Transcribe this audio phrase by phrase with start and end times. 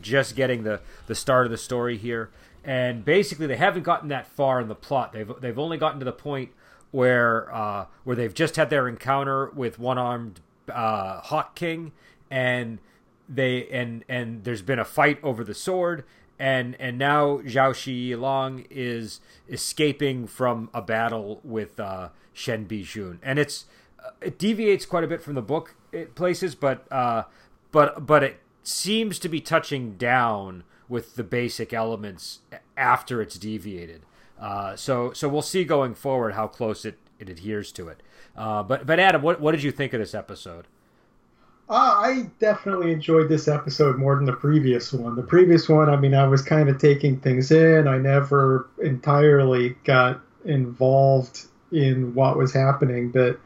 [0.00, 2.30] just getting the the start of the story here,
[2.64, 5.12] and basically they haven't gotten that far in the plot.
[5.12, 6.50] They've they've only gotten to the point
[6.90, 10.40] where uh, where they've just had their encounter with one armed
[10.72, 11.92] uh, Hawk King,
[12.30, 12.78] and
[13.28, 16.04] they and and there's been a fight over the sword,
[16.38, 23.18] and and now Xiao Shi Long is escaping from a battle with uh, Shen Bijun,
[23.22, 23.66] and it's
[24.20, 25.74] it deviates quite a bit from the book
[26.14, 27.24] places, but uh,
[27.70, 32.40] but but it seems to be touching down with the basic elements
[32.76, 34.02] after it's deviated.
[34.40, 38.02] Uh, so so we'll see going forward how close it, it adheres to it.
[38.36, 40.66] Uh, but but Adam, what what did you think of this episode?
[41.68, 45.16] Uh, I definitely enjoyed this episode more than the previous one.
[45.16, 47.86] The previous one, I mean, I was kind of taking things in.
[47.86, 53.38] I never entirely got involved in what was happening, but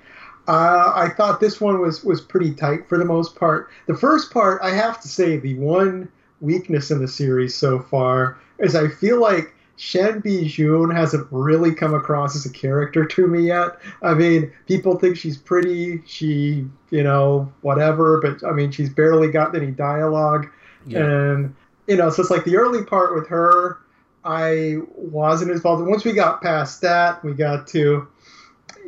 [0.53, 3.71] uh, I thought this one was was pretty tight for the most part.
[3.87, 6.11] The first part, I have to say, the one
[6.43, 11.95] weakness in the series so far is I feel like Shen Bijun hasn't really come
[11.95, 13.79] across as a character to me yet.
[14.03, 19.31] I mean, people think she's pretty, she, you know, whatever, but I mean, she's barely
[19.31, 20.49] got any dialogue.
[20.87, 20.99] Yeah.
[20.99, 21.55] And,
[21.87, 23.79] you know, so it's like the early part with her,
[24.25, 25.87] I wasn't involved.
[25.87, 28.07] Once we got past that, we got to,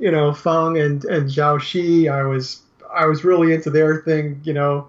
[0.01, 2.63] you know, Feng and, and Xiao Shi, I was,
[2.95, 4.89] I was really into their thing, you know,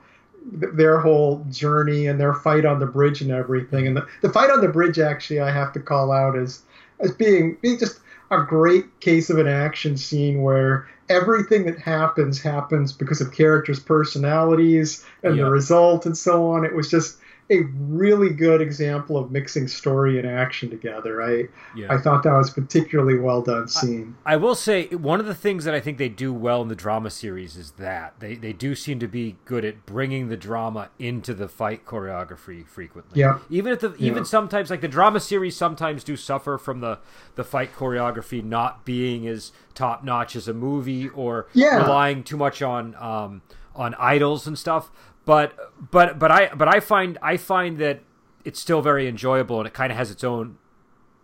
[0.52, 3.88] their whole journey and their fight on the bridge and everything.
[3.88, 6.62] And the, the fight on the bridge, actually, I have to call out as
[7.00, 8.00] as being being just
[8.32, 13.80] a great case of an action scene where everything that happens happens because of characters'
[13.80, 16.66] personalities and the result and so on.
[16.66, 17.18] It was just
[17.52, 21.22] a really good example of mixing story and action together.
[21.22, 21.94] I yeah.
[21.94, 24.16] I thought that was particularly well done scene.
[24.26, 26.70] I, I, will say one of the things that I think they do well in
[26.70, 30.38] the drama series is that they they do seem to be good at bringing the
[30.38, 33.20] drama into the fight choreography frequently.
[33.20, 33.40] Yeah.
[33.52, 34.12] Even if the yeah.
[34.12, 36.98] even sometimes like the drama series sometimes do suffer from the
[37.36, 41.84] the fight choreography not being as top notch as a movie or yeah.
[41.84, 43.44] relying too much on um
[43.76, 44.90] on idols and stuff
[45.26, 48.02] but but but I but I find I find that
[48.44, 50.58] it's still very enjoyable and it kind of has its own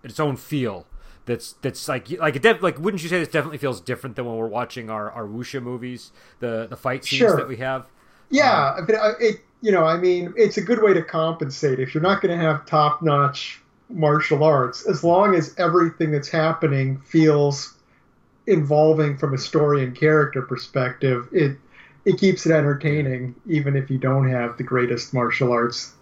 [0.03, 0.87] its own feel.
[1.25, 4.25] That's that's like like it def- like wouldn't you say this definitely feels different than
[4.25, 7.35] when we're watching our our wuxia movies the the fight scenes sure.
[7.37, 7.85] that we have.
[8.29, 11.79] Yeah, um, but uh, it you know I mean it's a good way to compensate
[11.79, 16.29] if you're not going to have top notch martial arts as long as everything that's
[16.29, 17.75] happening feels
[18.47, 21.57] involving from a story and character perspective it
[22.05, 25.93] it keeps it entertaining, even if you don't have the greatest martial arts.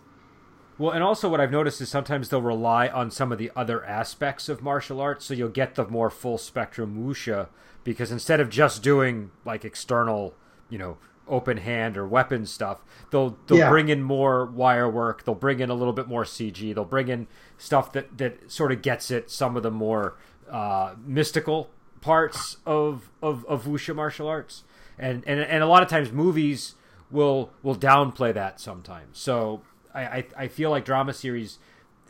[0.78, 3.84] Well, and also what I've noticed is sometimes they'll rely on some of the other
[3.84, 7.48] aspects of martial arts, so you'll get the more full spectrum wuxia
[7.84, 10.36] because instead of just doing like external,
[10.70, 13.70] you know, open hand or weapon stuff, they'll they'll yeah.
[13.70, 15.26] bring in more wire work.
[15.26, 16.74] They'll bring in a little bit more CG.
[16.74, 17.28] They'll bring in
[17.58, 20.16] stuff that that sort of gets at some of the more
[20.50, 24.64] uh, mystical parts of of of wuxia martial arts
[25.00, 26.76] and and and a lot of times movies
[27.10, 29.18] will will downplay that sometimes.
[29.18, 29.62] So
[29.94, 31.58] I I, I feel like drama series,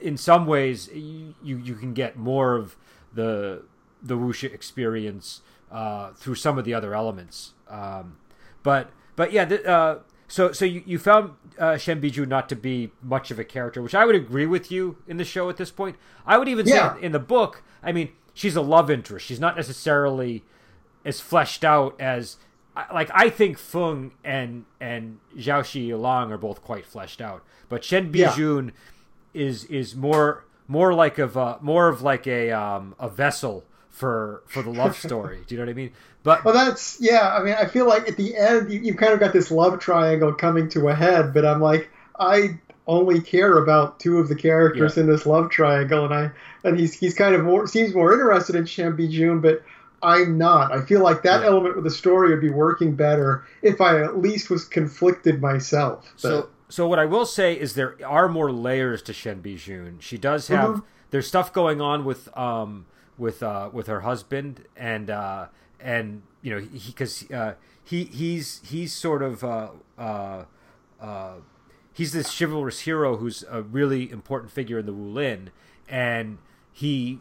[0.01, 2.75] in some ways, you you can get more of
[3.13, 3.63] the
[4.01, 5.41] the wuxia experience
[5.71, 7.53] uh, through some of the other elements.
[7.69, 8.17] Um,
[8.63, 12.55] but but yeah, the, uh, so so you, you found uh, Shen Bijun not to
[12.55, 15.57] be much of a character, which I would agree with you in the show at
[15.57, 15.95] this point.
[16.25, 16.95] I would even yeah.
[16.95, 19.25] say in the book, I mean, she's a love interest.
[19.25, 20.43] She's not necessarily
[21.05, 22.37] as fleshed out as
[22.93, 27.83] like I think Feng and and Xiao Shi Long are both quite fleshed out, but
[27.83, 28.71] Shen Bijun
[29.33, 29.41] yeah.
[29.41, 34.43] is is more more like of a, more of like a um, a vessel for
[34.47, 35.39] for the love story.
[35.47, 35.91] Do you know what I mean?
[36.23, 37.35] But well, that's yeah.
[37.35, 39.79] I mean, I feel like at the end you, you kind of got this love
[39.79, 41.89] triangle coming to a head, but I'm like
[42.19, 45.03] I only care about two of the characters yeah.
[45.03, 46.31] in this love triangle, and I
[46.63, 49.63] and he's he's kind of more seems more interested in Shen Bijun, but
[50.01, 50.71] I'm not.
[50.71, 51.47] I feel like that yeah.
[51.47, 56.11] element with the story would be working better if I at least was conflicted myself.
[56.21, 56.29] But.
[56.29, 60.01] So, so what I will say is there are more layers to Shen Bijun.
[60.01, 60.85] She does have mm-hmm.
[61.09, 62.85] there's stuff going on with um
[63.17, 65.47] with uh with her husband and uh
[65.79, 70.45] and you know he because uh, he he's he's sort of uh uh
[71.01, 71.33] uh
[71.91, 75.49] he's this chivalrous hero who's a really important figure in the Wulin
[75.89, 76.37] and
[76.71, 77.19] he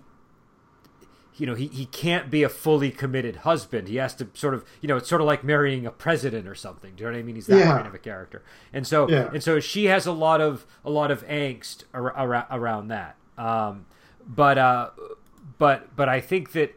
[1.38, 3.88] you know, he, he can't be a fully committed husband.
[3.88, 6.54] He has to sort of, you know, it's sort of like marrying a president or
[6.54, 6.94] something.
[6.96, 7.34] Do you know what I mean?
[7.36, 7.76] He's that yeah.
[7.76, 8.42] kind of a character.
[8.72, 9.30] And so, yeah.
[9.32, 13.16] and so she has a lot of, a lot of angst ar- around that.
[13.36, 13.86] Um,
[14.26, 14.90] but, uh,
[15.58, 16.74] but, but I think that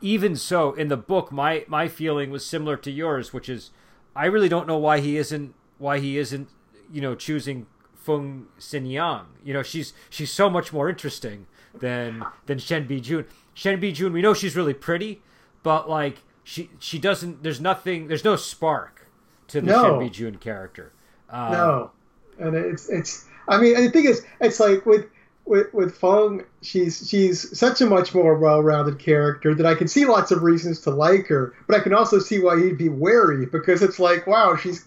[0.00, 3.70] even so in the book, my, my feeling was similar to yours, which is
[4.16, 6.48] I really don't know why he isn't, why he isn't,
[6.90, 9.26] you know, choosing Feng Siniang.
[9.44, 13.26] You know, she's she's so much more interesting than than Shen Bi Jun.
[13.56, 15.22] Shen Bi Jun, we know she's really pretty,
[15.62, 17.42] but like she she doesn't.
[17.42, 18.06] There's nothing.
[18.06, 19.06] There's no spark
[19.48, 19.82] to the No.
[19.82, 20.92] Shen Bi Jun character.
[21.30, 21.90] Um, No,
[22.38, 23.24] and it's it's.
[23.48, 25.06] I mean, and the thing is, it's like with
[25.46, 30.04] with with Feng, she's she's such a much more well-rounded character that I can see
[30.04, 33.46] lots of reasons to like her, but I can also see why you'd be wary
[33.46, 34.86] because it's like, wow, she's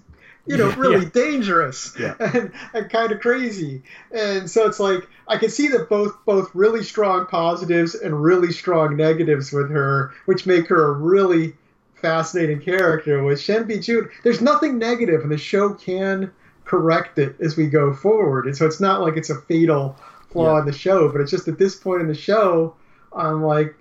[0.49, 1.11] you know really yeah.
[1.13, 2.15] dangerous Yeah.
[2.19, 6.49] and, and kind of crazy, and so it's like I can see that both both
[6.53, 11.55] really strong positives and really strong negatives with her, which make her a really
[11.95, 14.09] fascinating character with Shen Bi Jun.
[14.23, 16.31] There's nothing negative, and the show can
[16.65, 18.45] correct it as we go forward.
[18.45, 19.97] And so it's not like it's a fatal
[20.31, 20.59] flaw Yeah.
[20.61, 22.75] in the show, but it's just at this point in the show,
[23.11, 23.75] I'm like,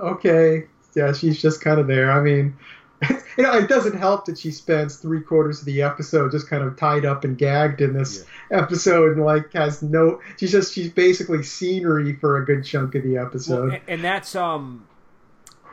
[0.00, 0.66] okay,
[0.96, 2.10] yeah, she's just kind of there.
[2.10, 2.56] I mean,
[3.36, 6.62] you know, it doesn't help that she spends three quarters of the episode just kind
[6.62, 10.20] of tied up and gagged in this episode and like has no.
[10.38, 13.64] She's just she's basically scenery for a good chunk of the episode.
[13.66, 14.86] Well, and, and that's um,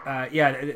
[0.05, 0.71] uh, yeah,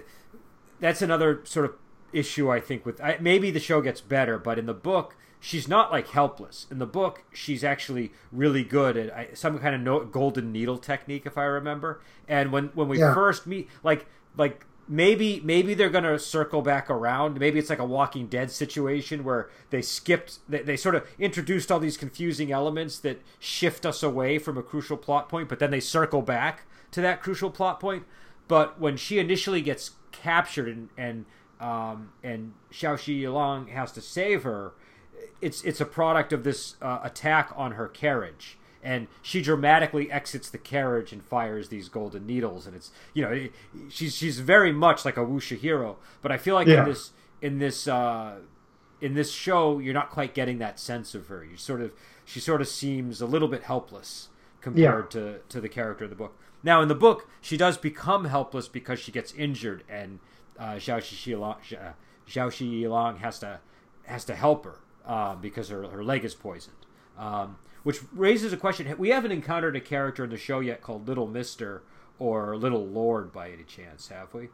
[0.79, 1.73] that's another sort of
[2.13, 5.67] issue I think with I, maybe the show gets better, but in the book she's
[5.67, 6.67] not like helpless.
[6.71, 10.77] In the book, she's actually really good at I, some kind of no, golden needle
[10.77, 11.99] technique, if I remember.
[12.27, 13.13] And when when we Yeah.
[13.13, 14.05] first meet, like
[14.37, 17.39] like maybe maybe they're gonna circle back around.
[17.39, 21.71] Maybe it's like a Walking Dead situation where they skipped, they, they sort of introduced
[21.71, 25.71] all these confusing elements that shift us away from a crucial plot point, but then
[25.71, 28.03] they circle back to that crucial plot point.
[28.49, 31.25] But when she initially gets captured and and
[31.61, 34.73] um, and Xiao Shi Long has to save her,
[35.39, 40.49] it's it's a product of this uh, attack on her carriage and she dramatically exits
[40.49, 43.51] the carriage and fires these golden needles and it's you know it,
[43.89, 46.83] she's she's very much like a wuxia hero but i feel like Yeah.
[46.83, 47.11] in this
[47.41, 48.37] in this uh
[48.99, 51.91] in this show you're not quite getting that sense of her you sort of
[52.25, 54.29] she sort of seems a little bit helpless
[54.61, 58.25] compared to to the character of the book now in the book she does become
[58.25, 60.19] helpless because she gets injured and
[60.59, 61.93] uh Xiao Shi Long, uh,
[62.27, 63.59] Xiao Shi Long has to
[64.05, 66.75] has to help her um, because her, her leg is poisoned.
[67.17, 71.07] Um, which raises a question: We haven't encountered a character in the show yet called
[71.07, 71.83] Little Mister
[72.19, 74.49] or Little Lord by any chance, have we?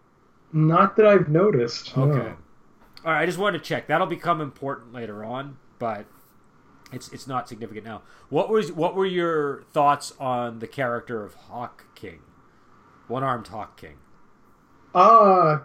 [0.53, 1.95] Not that I've noticed.
[1.97, 2.03] no.
[2.03, 2.33] Okay.
[3.05, 3.21] All right.
[3.21, 3.87] I just wanted to check.
[3.87, 6.05] That'll become important later on, but
[6.91, 8.01] it's it's not significant now.
[8.29, 12.19] What was what were your thoughts on the character of Hawk King,
[13.07, 13.97] one armed Hawk King?
[14.95, 15.59] Uh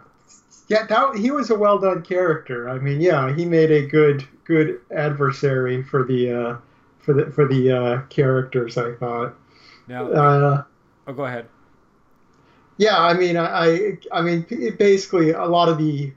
[0.67, 2.69] yeah, that he was a well done character.
[2.69, 6.57] I mean, yeah, he made a good good adversary for the uh,
[7.03, 8.77] for the for the uh, characters.
[8.77, 9.35] I thought.
[9.87, 10.63] Now, Uh,
[11.07, 11.47] oh, go ahead.
[12.77, 14.45] yeah, I mean, I I, I mean,
[14.79, 16.11] basically a lot of the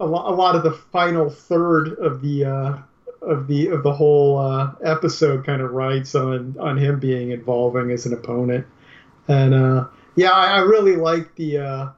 [0.00, 2.78] a, lo- a lot of the final third of the uh,
[3.22, 7.90] of the of the whole uh, episode kind of rides on on him being involving
[7.90, 8.66] as an opponent,
[9.28, 11.88] and uh, yeah, I, I really like the uh,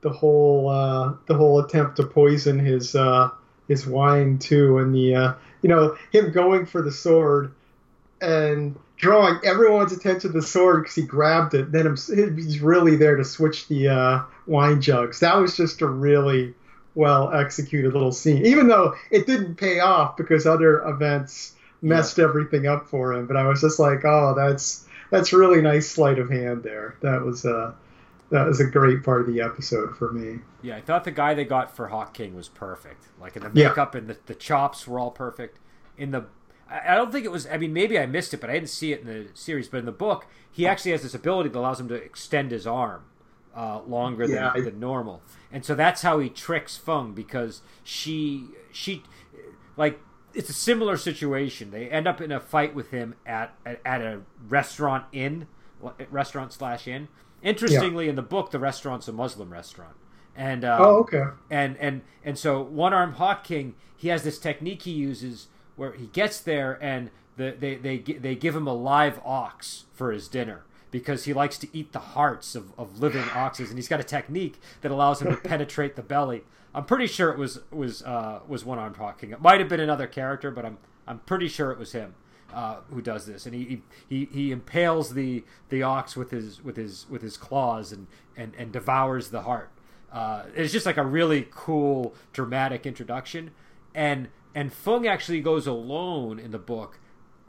[0.00, 3.30] the whole uh, the whole attempt to poison his uh,
[3.72, 7.52] his wine too, and the uh, you know him going for the sword
[8.20, 11.72] and drawing everyone's attention to the sword because he grabbed it.
[11.72, 15.20] Then he's really there to switch the uh, wine jugs.
[15.20, 16.54] That was just a really
[16.94, 22.66] well executed little scene, even though it didn't pay off because other events messed everything
[22.66, 23.26] up for him.
[23.26, 26.94] But I was just like, oh, that's that's really nice sleight of hand there.
[27.00, 27.72] That was uh,
[28.32, 30.40] that was a great part of the episode for me.
[30.62, 33.04] Yeah, I thought the guy they got for Hawk King was perfect.
[33.20, 33.68] Like in the Yeah.
[33.68, 35.58] makeup and the, the chops were all perfect.
[35.96, 36.24] In the,
[36.68, 37.46] I don't think it was.
[37.46, 39.68] I mean, maybe I missed it, but I didn't see it in the series.
[39.68, 42.66] But in the book, he actually has this ability that allows him to extend his
[42.66, 43.04] arm
[43.54, 45.22] uh, longer Yeah, I- than, than normal,
[45.52, 49.02] and so that's how he tricks Feng because she she
[49.76, 50.00] like
[50.32, 51.70] it's a similar situation.
[51.72, 55.46] They end up in a fight with him at at, at a restaurant inn,
[56.10, 57.08] restaurant slash inn.
[57.42, 59.96] Interestingly, in the book, the restaurant's a Muslim restaurant,
[60.36, 61.24] and um, Oh, okay.
[61.50, 65.92] and and and so one arm hawk king he has this technique he uses where
[65.92, 70.28] he gets there and the, they they they give him a live ox for his
[70.28, 73.70] dinner because he likes to eat the hearts of, of living oxes.
[73.70, 76.42] And he's got a technique that allows him to penetrate the belly.
[76.74, 79.30] I'm pretty sure it was was uh, was one armed hawk king.
[79.30, 82.14] It might have been another character but i'm i'm pretty sure it was him
[82.52, 86.76] uh, who does this, and he, he he impales the the ox with his with
[86.76, 88.06] his with his claws and
[88.36, 89.70] and, and devours the heart.
[90.12, 93.50] Uh, it's just like a really cool dramatic introduction,
[93.94, 96.98] and and Feng actually goes alone in the book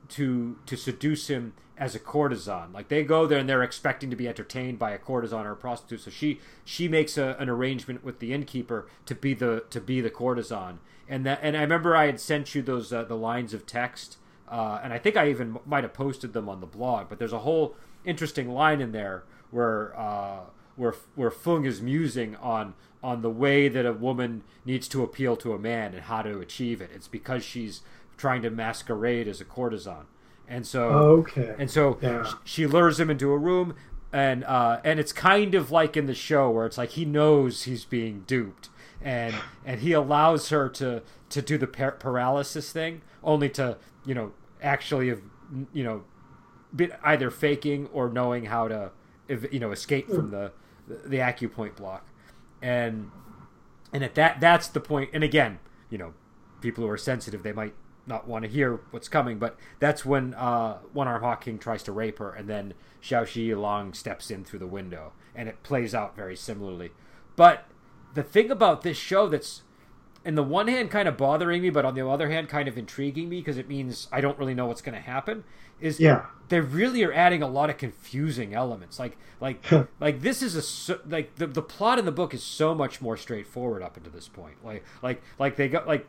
[0.09, 2.71] to to seduce him as a courtesan.
[2.71, 5.55] Like they go there and they're expecting to be entertained by a courtesan or a
[5.55, 6.01] prostitute.
[6.01, 9.99] So she she makes a, an arrangement with the innkeeper to be the to be
[10.01, 10.79] the courtesan.
[11.09, 14.17] And that and I remember I had sent you those uh, the lines of text
[14.49, 17.09] uh, and I think I even might have posted them on the blog.
[17.09, 20.39] But there's a whole interesting line in there where uh,
[20.75, 22.73] where where Feng is musing on
[23.03, 26.39] on the way that a woman needs to appeal to a man and how to
[26.39, 26.89] achieve it.
[26.93, 27.81] It's because she's
[28.17, 30.05] trying to masquerade as a courtesan,
[30.47, 32.31] and so okay, and so yeah.
[32.43, 33.75] she lures him into a room.
[34.11, 37.63] And uh, and it's kind of like in the show where it's like he knows
[37.63, 38.69] he's being duped,
[39.01, 39.33] and
[39.65, 44.31] and he allows her to to do the par- paralysis thing, only to you know
[44.61, 45.21] actually have
[45.73, 46.03] you know
[46.75, 48.91] been either faking or knowing how to
[49.51, 50.51] you know escape from the
[50.87, 52.07] the acupoint block,
[52.61, 53.11] and
[53.93, 55.09] and at that that's the point.
[55.13, 56.13] And again, you know,
[56.61, 57.73] people who are sensitive they might
[58.05, 61.83] not want to hear what's coming, but that's when uh, One Arm Hawk King tries
[61.83, 65.63] to rape her, and then Xiao Shi Long steps in through the window, and it
[65.63, 66.91] plays out very similarly.
[67.35, 67.65] But
[68.13, 69.63] the thing about this show that's
[70.25, 72.77] in the one hand kind of bothering me, but on the other hand kind of
[72.77, 75.43] intriguing me because it means I don't really know what's going to happen.
[75.81, 78.99] Is yeah, they really are adding a lot of confusing elements.
[78.99, 79.63] Like like
[79.99, 83.17] like this is a like the the plot in the book is so much more
[83.17, 84.63] straightforward up until this point.
[84.63, 86.07] Like like like they go like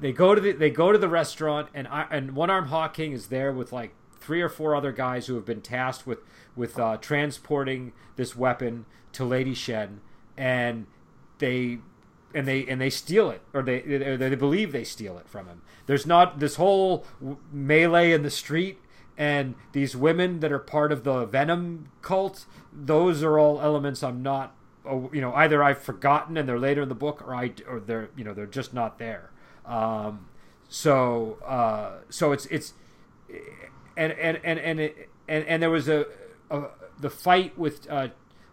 [0.00, 2.94] they go to the they go to the restaurant and I, and one arm Hawk
[2.94, 6.18] King is there with like three or four other guys who have been tasked with
[6.56, 10.00] with uh, transporting this weapon to Lady Shen
[10.36, 10.86] and
[11.38, 11.78] they
[12.34, 15.62] and they and they steal it or they they believe they steal it from him.
[15.86, 17.04] There's not this whole
[17.52, 18.78] melee in the street
[19.18, 22.46] and these women that are part of the Venom cult.
[22.72, 24.54] Those are all elements I'm not
[25.12, 28.10] you know either I've forgotten and they're later in the book or I or they're
[28.16, 29.30] you know they're just not there.
[29.66, 30.26] Um,
[30.68, 32.74] so uh, so it's it's
[33.96, 36.06] and and and and it, and, and there was a,
[36.50, 36.68] a
[36.98, 38.08] the fight with uh,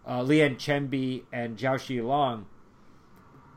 [0.06, 2.46] uh, Lian Chengbi and Shi Long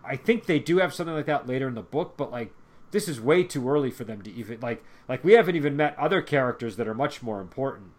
[0.03, 2.53] I think they do have something like that later in the book, but like
[2.91, 5.98] this is way too early for them to even like like we haven't even met
[5.98, 7.91] other characters that are much more important.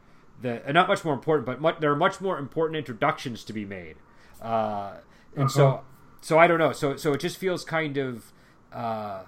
[0.43, 3.53] That uh, not much more important, but much, there are much more important introductions to
[3.53, 3.97] be made.
[4.41, 4.95] Uh,
[5.35, 5.49] and uh-huh.
[5.49, 5.81] so
[6.21, 6.73] so I don't know.
[6.73, 8.33] So so it just feels kind of
[8.73, 9.23] uh,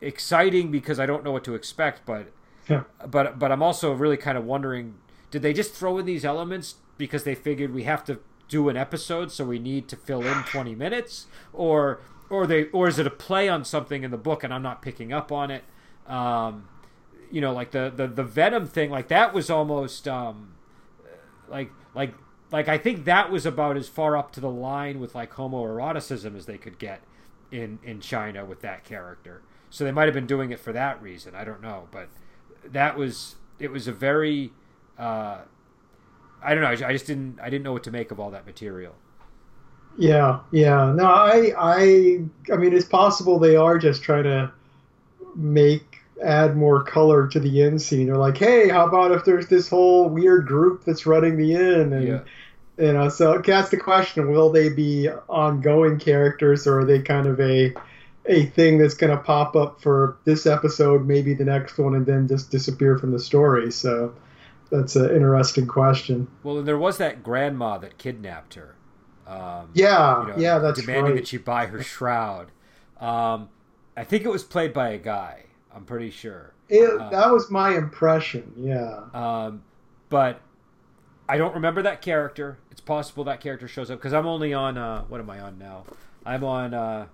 [0.00, 2.32] exciting because I don't know what to expect, but
[2.68, 2.84] yeah.
[3.08, 4.94] but but I'm also really kind of wondering
[5.30, 8.20] did they just throw in these elements because they figured we have to
[8.54, 12.86] do an episode, so we need to fill in 20 minutes, or or they or
[12.86, 15.50] is it a play on something in the book and I'm not picking up on
[15.50, 15.64] it?
[16.06, 16.68] Um,
[17.32, 20.54] you know, like the, the the Venom thing, like that was almost um,
[21.48, 22.14] like like
[22.52, 26.36] like I think that was about as far up to the line with like homoeroticism
[26.36, 27.02] as they could get
[27.50, 29.42] in in China with that character.
[29.68, 31.34] So they might have been doing it for that reason.
[31.34, 32.08] I don't know, but
[32.64, 34.52] that was it was a very
[34.96, 35.38] uh,
[36.44, 36.86] I don't know.
[36.86, 37.40] I just didn't.
[37.40, 38.94] I didn't know what to make of all that material.
[39.96, 40.92] Yeah, yeah.
[40.94, 44.52] No, I, I, I mean, it's possible they are just trying to
[45.36, 48.06] make add more color to the inn scene.
[48.06, 51.92] They're like, hey, how about if there's this whole weird group that's running the inn,
[51.92, 52.20] and yeah.
[52.78, 57.26] you know, so that's the question: Will they be ongoing characters, or are they kind
[57.26, 57.74] of a
[58.26, 62.06] a thing that's going to pop up for this episode, maybe the next one, and
[62.06, 63.70] then just disappear from the story?
[63.70, 64.14] So
[64.70, 66.28] that's an interesting question.
[66.42, 68.76] Well, there was that grandma that kidnapped her.
[69.26, 71.14] Um, yeah, you know, yeah, that's demanding right.
[71.16, 72.50] that she buy her shroud.
[73.00, 73.48] Um,
[73.96, 75.44] I think it was played by a guy.
[75.74, 76.52] I'm pretty sure.
[76.68, 78.52] It, uh, that was my impression.
[78.56, 79.04] Yeah.
[79.12, 79.62] Um,
[80.08, 80.40] but
[81.28, 82.58] I don't remember that character.
[82.70, 84.76] It's possible that character shows up because I'm only on.
[84.78, 85.84] Uh, what am I on now?
[86.26, 87.06] I'm on uh,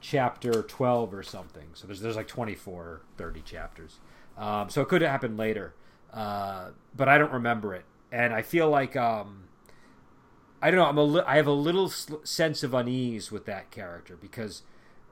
[0.00, 1.68] chapter 12 or something.
[1.74, 3.98] So there's there's like 24 or 30 chapters.
[4.36, 5.74] Um, so it could happen later.
[6.12, 9.44] Uh, but I don't remember it, and I feel like um,
[10.60, 10.86] I don't know.
[10.86, 14.62] I'm a li- I have a little sl- sense of unease with that character because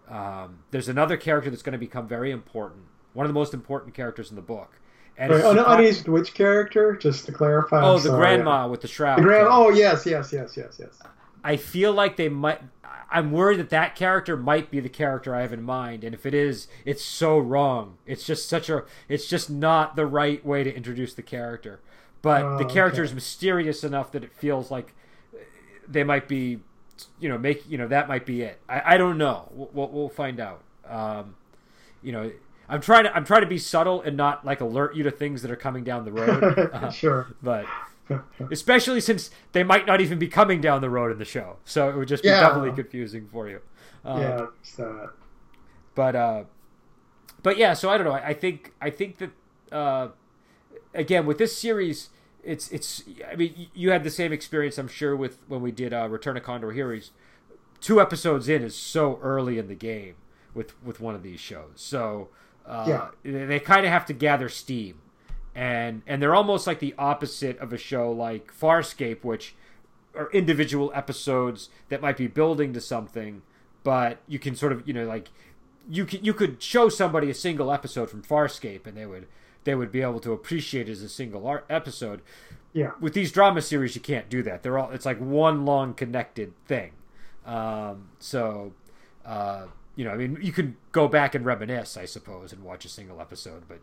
[0.09, 3.95] um, there's another character that's going to become very important, one of the most important
[3.95, 4.79] characters in the book.
[5.17, 5.43] And right.
[5.45, 6.95] oh, unease with which character?
[6.95, 7.83] Just to clarify.
[7.83, 9.19] Oh, I'm the sorry, grandma with the shroud.
[9.19, 9.51] The grandma.
[9.51, 11.01] Oh, yes, yes, yes, yes, yes.
[11.43, 12.61] I feel like they might.
[13.11, 16.27] I'm worried that that character might be the character I have in mind, and if
[16.27, 17.97] it is, it's so wrong.
[18.07, 18.85] It's just such a.
[19.09, 21.81] It's just not the right way to introduce the character.
[22.21, 23.11] But oh, the character okay.
[23.11, 24.93] is mysterious enough that it feels like
[25.87, 26.61] they might be,
[27.19, 28.61] you know, make you know that might be it.
[28.69, 29.49] I, I don't know.
[29.53, 30.63] We'll, we'll find out.
[30.87, 31.37] Um,
[32.03, 32.31] you know,
[32.69, 35.43] I'm trying to I'm trying to be subtle and not like alert you to things
[35.43, 36.71] that are coming down the road.
[36.79, 37.65] Uh, sure, but
[38.51, 41.89] especially since they might not even be coming down the road in the show, so
[41.89, 42.41] it would just be yeah.
[42.41, 43.61] doubly confusing for you.
[44.05, 45.09] Um, yeah, sad.
[45.95, 46.45] But uh,
[47.43, 48.13] but yeah, so I don't know.
[48.13, 49.31] I, I think I think that
[49.73, 50.09] uh,
[50.95, 52.11] again with this series,
[52.43, 53.03] it's it's.
[53.31, 56.37] I mean, you had the same experience, I'm sure, with when we did uh, Return
[56.37, 57.11] of Condor Heroes.
[57.81, 60.17] Two episodes in is so early in the game
[60.55, 61.75] with with one of these shows.
[61.77, 62.29] So
[62.67, 63.09] uh, Yeah.
[63.23, 65.01] they, they kind of have to gather steam,
[65.59, 69.57] and and they're almost like the opposite of a show like Farscape, which
[70.15, 73.43] are individual episodes that might be building to something,
[73.83, 75.31] but you can sort of you know like
[75.91, 79.27] you can you could show somebody a single episode from Farscape and they would
[79.65, 82.23] they would be able to appreciate it as a single episode.
[82.73, 82.93] Yeah.
[83.01, 84.63] With these drama series, you can't do that.
[84.63, 86.93] They're all it's like one long connected thing.
[87.45, 88.75] Um, so,
[89.27, 92.85] uh, you know, I mean, you can go back and reminisce, I suppose, and watch
[92.85, 93.81] a single episode, but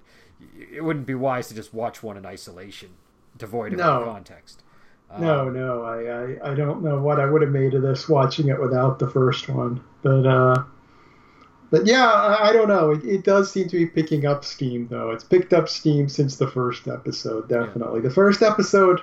[0.71, 2.89] it wouldn't be wise to just watch one in isolation,
[3.37, 4.03] devoid of No.
[4.05, 4.63] context.
[5.11, 8.09] Um, No, no, I, I, I don't know what I would have made of this
[8.09, 10.63] watching it without the first one, but uh,
[11.71, 12.91] but yeah, I, I don't know.
[12.91, 15.11] It, it does seem to be picking up steam, though.
[15.11, 18.01] It's picked up steam since the first episode, definitely.
[18.01, 19.01] The first episode,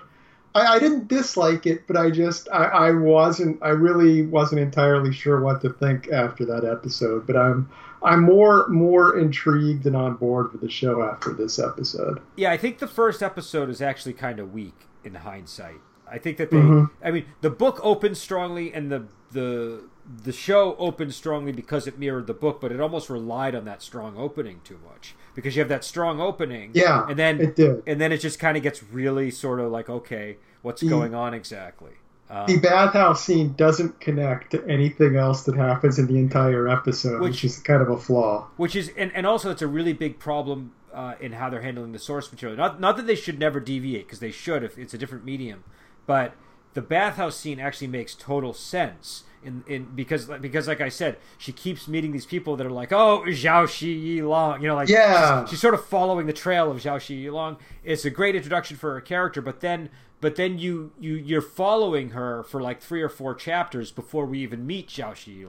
[0.54, 5.12] I, I didn't dislike it, but I just I, I wasn't I really wasn't entirely
[5.12, 7.26] sure what to think after that episode.
[7.26, 7.68] But I'm
[8.04, 12.21] I'm more more intrigued and on board with the show after this episode.
[12.37, 15.80] Yeah, I think the first episode is actually kind of weak in hindsight.
[16.11, 16.90] I think that they, Mhm.
[17.02, 19.85] I mean, the book opens strongly and the the
[20.25, 23.80] the show opened strongly because it mirrored the book, but it almost relied on that
[23.82, 27.82] strong opening too much because you have that strong opening, Yeah, and then it did.
[27.87, 31.32] and then it just kind of gets really sort of like, okay, what's going on
[31.35, 31.92] exactly?
[32.34, 37.20] Um, the bathhouse scene doesn't connect to anything else that happens in the entire episode,
[37.20, 38.48] which, Which- is kind of a flaw.
[38.56, 41.92] which is and, and also it's a really big problem uh, in how they're handling
[41.92, 42.56] the source material.
[42.56, 45.62] Not not that they should never deviate because they should if it's a different medium,
[46.06, 46.34] but
[46.75, 51.52] the bathhouse scene actually makes total sense in in because because like I said, she
[51.52, 54.88] keeps meeting these people that are like, oh Xiao Shi Yi Long, you know, like
[54.88, 55.42] Yeah.
[55.42, 57.58] she's, she's sort of following the trail of Xiao Shi Yi Long.
[57.84, 59.90] It's a great introduction for her character, but then.
[60.23, 64.39] But then you, you you're following her for like three or four chapters before we
[64.39, 65.45] even meet Xiao Shi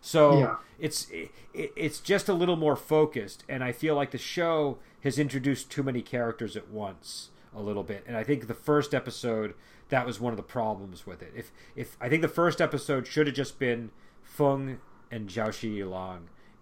[0.00, 0.56] So Yeah.
[0.78, 5.18] it's it, it's just a little more focused, and I feel like the show has
[5.18, 9.54] introduced too many characters at once a little bit, and I think the first episode
[9.88, 11.32] that was one of the problems with it.
[11.36, 13.90] If if I think the first episode should have just been
[14.22, 14.78] Feng
[15.10, 15.80] and Xiao Shi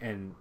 [0.00, 0.34] and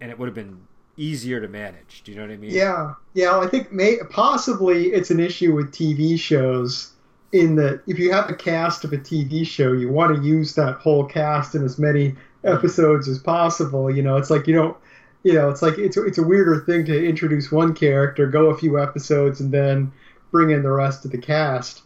[0.00, 2.02] and it would have been easier to manage.
[2.04, 2.50] Do you know what I mean?
[2.50, 3.38] Yeah, yeah.
[3.38, 6.92] I think may possibly it's an issue with TV shows
[7.32, 10.54] in that if you have a cast of a TV show, you want to use
[10.54, 13.90] that whole cast in as many episodes as possible.
[13.90, 14.76] You know, it's like you don't.
[15.22, 18.56] You know, it's like it's it's a weirder thing to introduce one character, go a
[18.56, 19.92] few episodes, and then
[20.30, 21.82] bring in the rest of the cast.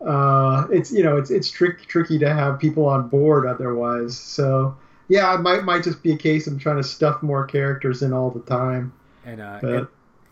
[0.00, 4.16] Uh, it's you know it's it's trick, tricky to have people on board otherwise.
[4.16, 4.76] So
[5.08, 8.12] yeah, it might might just be a case of trying to stuff more characters in
[8.12, 8.92] all the time.
[9.24, 9.86] And uh, But- and,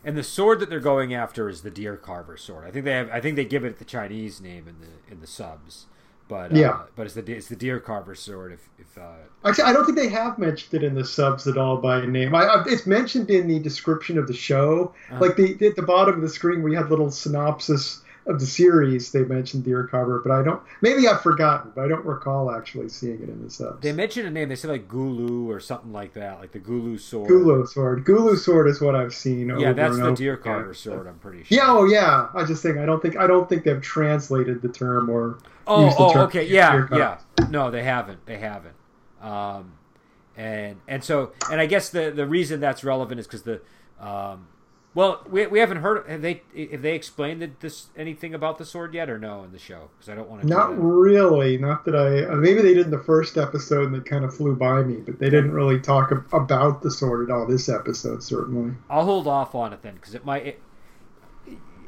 [0.04, 2.64] and the sword that they're going after is the deer carver sword.
[2.66, 3.10] I think they have.
[3.10, 5.86] I think they give it the Chinese name in the in the subs,
[6.28, 6.80] but uh, Yeah.
[6.94, 8.52] but it's the it's the deer carver sword.
[8.52, 11.56] If if uh, Actually, I don't think they have mentioned it in the subs at
[11.58, 12.34] all by name.
[12.34, 15.20] I, I, it's mentioned in the description of the show, Uh-huh.
[15.20, 18.46] like the at the bottom of the screen where you had little synopsis of the
[18.46, 19.12] series.
[19.12, 20.60] They mentioned Deer Carver, but I don't.
[20.80, 23.82] Maybe I've forgotten, but I don't recall actually seeing it in the subs.
[23.82, 26.98] they mentioned a name, they said like Gulu or something like that, like the Gulu
[26.98, 27.30] sword.
[27.30, 28.04] Gulu sword.
[28.04, 29.48] Gulu sword is what I've seen.
[29.48, 31.06] Yeah, over that's and the over deer carver sword.
[31.06, 31.56] I'm pretty sure.
[31.56, 32.28] Yeah, oh yeah.
[32.34, 35.86] I just think I don't think I don't think they've translated the term or Oh,
[35.86, 37.18] used the oh, term okay, yeah, yeah.
[37.50, 38.24] No, they haven't.
[38.26, 38.74] They haven't.
[39.20, 39.72] Um,
[40.36, 43.60] and and so and I guess the the reason that's relevant is because the
[44.00, 44.46] um,
[44.96, 48.64] well, we, we haven't heard have they have they explained that this anything about the
[48.64, 51.58] sword yet or no in the show because I don't want to Not really.
[51.58, 52.24] Not that I.
[52.24, 54.96] uh, Maybe they did in the first episode and it kind of flew by me,
[54.96, 57.46] but they didn't really talk about the sword at all.
[57.46, 58.74] This episode, certainly.
[58.88, 60.46] I'll hold off on it then because it might.
[60.46, 60.60] It,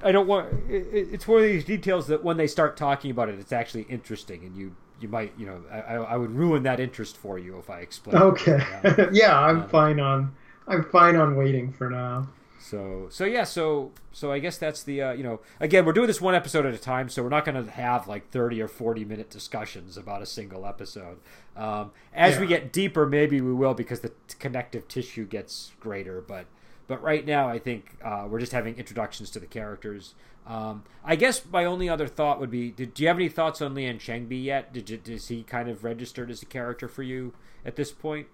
[0.05, 0.53] I don't want.
[0.71, 3.87] It, it's one of these details that when they start talking about it, it's actually
[3.89, 7.59] interesting, and you you might you know I, I would ruin that interest for you
[7.59, 8.17] if I explain.
[8.17, 8.59] Okay.
[8.85, 9.09] Yeah.
[9.13, 10.35] yeah, I'm Um, fine on.
[10.67, 12.29] I'm fine on waiting for now.
[12.59, 16.09] So so yeah so so I guess that's the uh, you know again we're doing
[16.09, 18.69] this one episode at a time so we're not going to have like thirty or
[18.69, 21.19] forty minute discussions about a single episode.
[21.57, 26.21] Um, as we get deeper, maybe we will because the t- connective tissue gets greater.
[26.21, 26.47] But
[26.89, 30.15] but right now I think uh, we're just having introductions to the characters.
[30.47, 33.61] Um, I guess my only other thought would be: did, Do you have any thoughts
[33.61, 34.73] on Lian Chengbi yet?
[34.73, 38.27] Did you, is he kind of registered as a character for you at this point?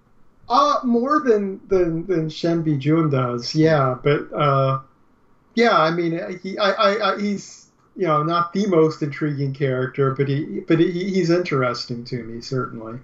[0.49, 3.97] Uh, more than than than Shenbi Jun does, yeah.
[4.03, 4.81] But uh,
[5.55, 10.15] yeah, I mean, he, I, I, I, he's you know not the most intriguing character,
[10.15, 12.99] but he, but he, he's interesting to me certainly.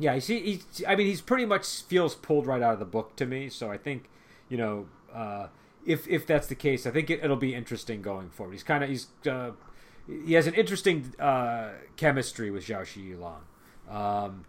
[0.00, 3.16] Yeah, he's, he's, I mean, he's pretty much feels pulled right out of the book
[3.16, 3.50] to me.
[3.50, 4.08] So I think,
[4.48, 5.48] you know, uh,
[5.84, 8.52] if if that's the case, I think it, it'll be interesting going forward.
[8.52, 9.50] He's kind of he's uh,
[10.06, 13.42] he has an interesting uh, chemistry with Xiao Shi Long.
[13.88, 14.46] Um,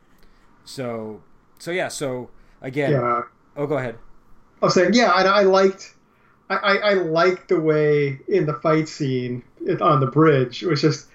[0.64, 1.22] so
[1.62, 2.30] so yeah, so
[2.62, 3.21] again, Yeah.
[3.56, 3.97] oh, go ahead.
[4.62, 5.93] I was saying, yeah, and I liked,
[6.50, 9.43] I, I, I liked the way in the fight scene
[9.80, 10.63] on the bridge.
[10.63, 11.08] It was just,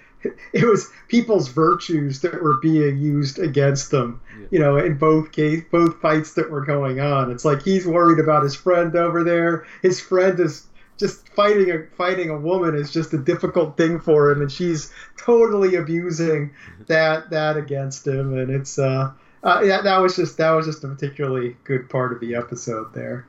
[0.52, 4.20] it was people's virtues that were being used against them.
[4.40, 4.46] Yeah.
[4.50, 7.30] You know, in both case, both fights that were going on.
[7.30, 9.66] It's like he's worried about his friend over there.
[9.82, 14.30] His friend is just fighting a fighting a woman is just a difficult thing for
[14.30, 16.52] him, and she's totally abusing
[16.86, 19.12] that that against him, and it's uh,
[19.46, 22.92] uh yeah that was just that was just a particularly good part of the episode
[22.92, 23.26] there.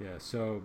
[0.00, 0.18] Yeah.
[0.18, 0.62] So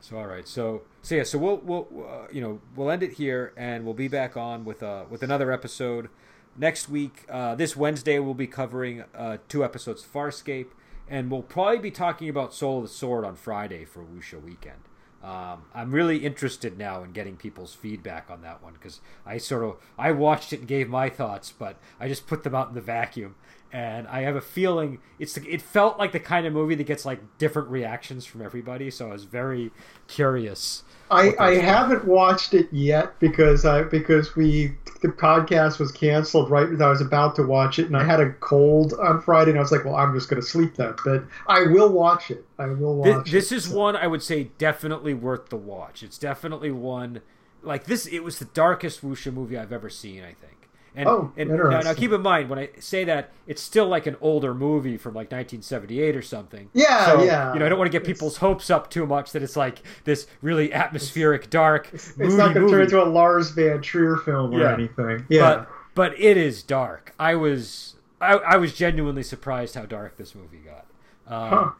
[0.00, 0.46] so all right.
[0.48, 1.24] So so yeah.
[1.24, 4.64] So we'll we'll uh, you know we'll end it here, and we'll be back on
[4.64, 6.08] with uh with another episode
[6.56, 7.24] next week.
[7.28, 10.68] Uh, this Wednesday we'll be covering uh, two episodes of Farscape,
[11.08, 14.80] and we'll probably be talking about Soul of the Sword on Friday for Wuxia Weekend.
[15.22, 19.64] Um, I'm really interested now in getting people's feedback on that one because I sort
[19.64, 22.74] of I watched it and gave my thoughts, but I just put them out in
[22.74, 23.34] the vacuum,
[23.72, 27.04] and I have a feeling it's it felt like the kind of movie that gets
[27.04, 28.90] like different reactions from everybody.
[28.90, 29.70] So I was very
[30.06, 36.50] curious I, I haven't watched it yet because I because we the podcast was canceled
[36.50, 39.50] right as I was about to watch it and I had a cold on Friday
[39.50, 40.94] and I was like, well, I'm just going to sleep then.
[41.04, 42.44] But I will watch it.
[42.58, 43.24] I will watch.
[43.24, 43.76] This, this it, is so.
[43.76, 46.04] one I would say definitely worth the watch.
[46.04, 47.22] It's definitely one
[47.62, 48.06] like this.
[48.06, 50.22] It was the darkest wuxia movie I've ever seen.
[50.22, 50.59] I think.
[50.94, 54.06] And, oh, and now, now, keep in mind when I say that it's still like
[54.08, 56.68] an older movie from like 1978 or something.
[56.72, 57.52] Yeah, so, yeah.
[57.52, 59.82] You know, I don't want to get people's hopes up too much that it's like
[60.02, 61.88] this really atmospheric, dark.
[61.92, 64.72] It's, it's not going to turn into a Lars von Trier film or yeah.
[64.72, 65.26] anything.
[65.28, 67.14] Yeah, but, but it is dark.
[67.20, 70.86] I was I, I was genuinely surprised how dark this movie got.
[71.26, 71.70] Um, huh.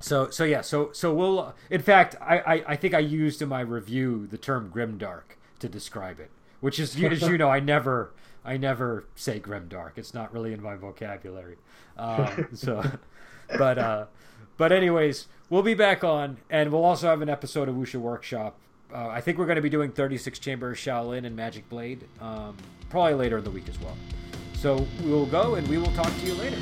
[0.00, 3.48] So so yeah so so we'll in fact I, I I think I used in
[3.48, 8.12] my review the term grimdark to describe it which is as you know I never
[8.44, 9.94] I never say grim dark.
[9.96, 11.56] It's not really in my vocabulary.
[11.96, 12.82] Um, so,
[13.58, 14.06] but uh,
[14.56, 18.58] but anyways, we'll be back on, and we'll also have an episode of Wuxia Workshop.
[18.92, 22.56] Uh, I think we're going to be doing 36 Chamber Shaolin and Magic Blade, um,
[22.88, 23.96] probably later in the week as well.
[24.54, 26.56] So we will go, and we will talk to you later.